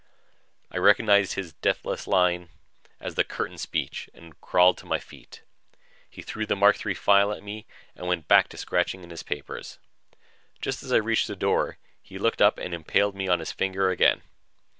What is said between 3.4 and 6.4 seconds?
speech and crawled to my feet. He